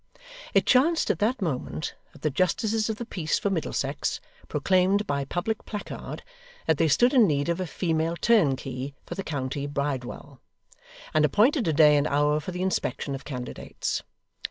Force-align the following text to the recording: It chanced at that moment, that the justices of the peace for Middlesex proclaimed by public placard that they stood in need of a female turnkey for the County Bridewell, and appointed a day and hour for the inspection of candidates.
It 0.55 0.65
chanced 0.65 1.11
at 1.11 1.19
that 1.19 1.43
moment, 1.43 1.93
that 2.11 2.23
the 2.23 2.31
justices 2.31 2.89
of 2.89 2.95
the 2.95 3.05
peace 3.05 3.37
for 3.37 3.51
Middlesex 3.51 4.19
proclaimed 4.47 5.05
by 5.05 5.25
public 5.25 5.63
placard 5.63 6.23
that 6.65 6.79
they 6.79 6.87
stood 6.87 7.13
in 7.13 7.27
need 7.27 7.49
of 7.49 7.59
a 7.59 7.67
female 7.67 8.15
turnkey 8.17 8.95
for 9.05 9.13
the 9.13 9.21
County 9.23 9.67
Bridewell, 9.67 10.41
and 11.13 11.23
appointed 11.23 11.67
a 11.67 11.73
day 11.73 11.95
and 11.97 12.07
hour 12.07 12.39
for 12.39 12.49
the 12.49 12.63
inspection 12.63 13.13
of 13.13 13.25
candidates. 13.25 14.01